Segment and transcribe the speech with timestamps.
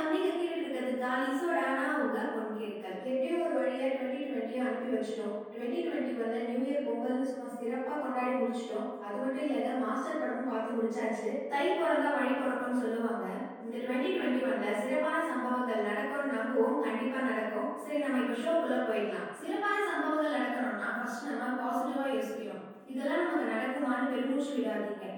[0.00, 5.38] வணக்கம் நீங்க கேட்டுட்டு இருக்கிறது காலி சோடானா உங்க பொன்கேட்கள் எப்படியோ ஒரு வழியா டுவெண்ட்டி டுவெண்ட்டியும் அனுப்பி வச்சிட்டோம்
[5.48, 10.50] டுவெண்ட்டி டுவெண்ட்டி வந்து நியூ இயர் பொங்கல் சும்மா சிறப்பா கொண்டாடி முடிச்சிட்டோம் அது மட்டும் இல்லாத மாஸ்டர் படமும்
[10.50, 13.26] பார்த்து முடிச்சாச்சு தை பிறந்தா வழி பிறக்கும்னு சொல்லுவாங்க
[13.64, 19.28] இந்த டுவெண்ட்டி டுவெண்ட்டி ஒன்ல சிறப்பான சம்பவங்கள் நடக்கும்னு நம்புவோம் கண்டிப்பா நடக்கும் சரி நம்ம இப்ப ஷோக்குள்ள போயிடலாம்
[19.40, 25.08] சிறப்பான சம்பவங்கள் நடக்கணும்னா ஃபர்ஸ்ட் நம்ம பாசிட்டிவா யோசிக்கணும் இதெல்லாம் நமக்கு நடக்குமான்னு பெருமூச்சு விடாதீங்க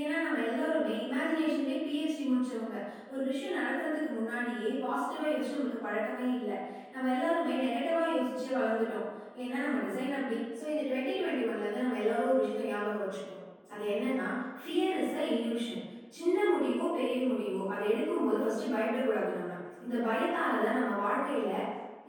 [0.00, 2.78] ஏன்னா நம்ம எல்லாருமே இமேஜினேஷன்லேயே பிஹெச்டி முடிச்சவங்க.
[3.12, 6.58] ஒரு விஷயம் நடக்கிறதுக்கு முன்னாடியே பாசிட்டிவாக யோசிச்சு உங்களுக்கு பழக்கமே இல்லை.
[6.94, 9.10] நம்ம எல்லாருமே நெகட்டிவாக யோசிச்சு வளர்ந்துட்டோம்.
[9.42, 10.38] ஏன்னா நம்ம டிசைன் அப்படி.
[10.58, 13.42] ஸோ இந்த டுவெண்ட்டி டுவெண்ட்டி ஒன்ல இருந்து நம்ம எல்லாரும் ஒரு விஷயம் ஞாபகம் வச்சுக்கணும்.
[13.74, 14.28] அது என்னன்னா
[14.60, 15.84] ஃபியர் இஸ் அ இல்யூஷன்
[16.18, 19.56] சின்ன முடிவோ பெரிய முடிவோ அதை எடுக்கும்போது ஃபர்ஸ்ட் பயப்படக்கூடாது நம்ம.
[19.86, 21.52] இந்த பயத்தால தான் நம்ம வாழ்க்கையில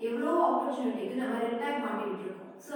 [0.07, 2.53] எவ்வளோ ஆப்பர்ச்சுனிட்டிக்கு நம்ம ரெட்டாக் மாட்டிக்கிட்டு இருக்கோம்.
[2.65, 2.73] ஸோ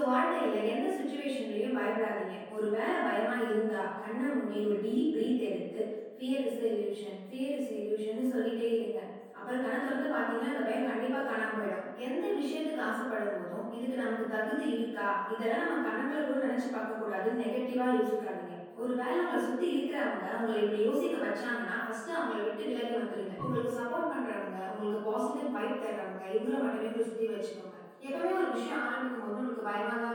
[1.81, 2.37] பயப்படாதீங்க.
[2.55, 5.81] ஒருவேளை பயமா இருந்தா கண்ணை மூடி ஒரு டீப் ப்ரீத் எடுத்து
[6.17, 9.01] fear is illusion fear is illusion சொல்லிட்டே இருங்க.
[9.37, 11.87] அப்புறம் கணக்கு வந்து பார்த்தீங்கன்னா அந்த பயம் கண்டிப்பாக காணாமல் போயிடும்.
[12.07, 15.07] எந்த விஷயத்துக்கு ஆசைப்படும் போதும் இதுக்கு நமக்கு தகுதி இருக்கா?
[15.33, 17.29] இதெல்லாம் நம்ம கணக்கில் கூட நினச்சி பார்க்கக்கூடாது.
[17.41, 18.55] நெகட்டிவாக நெகட்டிவா யோசிக்காதீங்க.
[18.81, 23.35] ஒரு வேலை உங்களை சுத்தி இருக்கிறவங்க உங்களை இப்படி யோசிக்க வச்சாங்கன்னா ஃபர்ஸ்ட் அவங்களை விட்டு விலகி வந்துருங்க.
[23.43, 27.77] உங்களுக்கு சப்போர்ட் பண்ணுறவங்க உங்களுக்கு பாசிட்டிவ் வைப் தர்றவங்க இவங்களை மட்டுமே உங்களை சுத்தி வச்சுக்கோங்க.
[28.07, 30.10] எப்பவுமே ஒரு விஷயம் ஆரம்பிக்கும் போது உங்களுக்கு பயமாக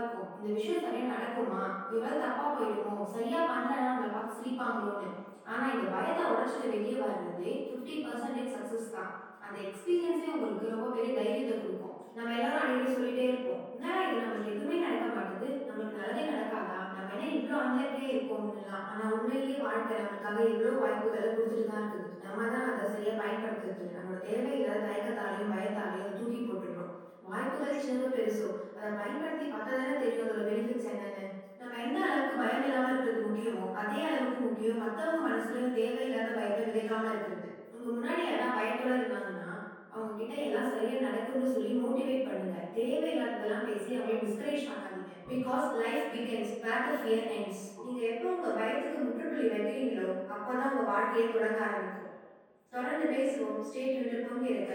[0.46, 1.62] இந்த விஷயம் சரியா நடக்குமா?
[1.92, 5.08] இவ்வளவு தப்பா போயிடுமோ சரியா பண்ணலன்னா நம்மளை பார்த்து சிரிப்பாங்களோன்னு.
[5.50, 9.10] ஆனா இந்த பயத்தை உடச்சிட்டு வெளியே வர்றது ஃபிஃப்டி பர்சன்டேஜ் சக்சஸ் தான்.
[9.44, 11.96] அந்த எக்ஸ்பீரியன்ஸே உங்களுக்கு ரொம்ப பெரிய தைரியத்தை கொடுக்கும்.
[12.16, 13.64] நம்ம எல்லாரும் அடிக்கடி சொல்லிட்டே இருப்போம்.
[13.74, 14.22] என்னடா இது?
[14.22, 16.78] நம்மளுக்கு எதுவுமே நடக்க மாட்டேது நம்மளுக்கு நல்லதே நடக்காதா?
[16.94, 21.85] நம்ம என்ன இவ்வளோ அன்லக்கே இருக்கோம்லாம் ஆனா உண்மையிலேயே வாழ்க்கை நமக்காக எவ்வளோ வாய்ப்புகளை கொடுத்துட்டு தான்
[27.86, 28.48] வாய்ப்புகள் பெருசோ?
[28.76, 31.26] அதை பயன்படுத்தி பார்த்தா தானே தெரியும் அதோட பெனிஃபிட்ஸ் என்னன்னு?
[31.60, 37.10] நம்ம என்ன அளவுக்கு பயம் இல்லாமல் இருக்கிறது முக்கியமோ அதே அளவுக்கு முக்கியம் மற்றவங்க மனசுலையும் தேவையில்லாத பயத்தை விதைக்காம
[37.12, 37.50] இருக்கிறது.
[37.74, 39.54] உங்க முன்னாடி யாரா பயத்தோட இருந்தாங்கன்னா
[39.94, 42.58] அவங்க கிட்ட எல்லாம் சரியா நடக்கும்னு சொல்லி மோட்டிவேட் பண்ணுங்க.
[42.78, 45.06] தேவையில்லாததெல்லாம் பேசி அவங்களை டிஸ்கரேஜ் பண்ணாதீங்க.
[45.32, 50.84] Because life begins bad of fear ends நீங்க எப்போ உங்க பயத்துக்கு முற்றுப்புள்ளி வைக்கிறீங்களோ அப்பதான் உங்க
[50.92, 52.12] வாழ்க்கையை தொடங்க ஆரம்பிக்கும்.
[52.74, 53.58] தொடர்ந்து பேசுவோம்.
[53.68, 54.74] ஸ்டேட் விட்டு பொங்கி இருக்க.